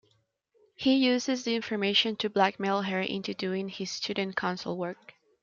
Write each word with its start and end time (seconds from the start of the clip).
He 0.73 0.95
uses 0.95 1.43
the 1.43 1.55
information 1.55 2.15
to 2.15 2.29
blackmail 2.31 2.81
her 2.81 3.01
into 3.01 3.35
doing 3.35 3.69
his 3.69 3.91
student 3.91 4.35
council 4.35 4.75
work. 4.75 5.13